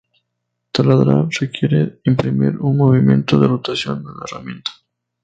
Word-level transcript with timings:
Taladrar 0.71 1.27
requiere 1.39 1.99
imprimir 2.05 2.55
un 2.57 2.75
movimiento 2.75 3.39
de 3.39 3.47
rotación 3.47 4.03
a 4.07 4.11
la 4.17 4.25
herramienta. 4.27 4.71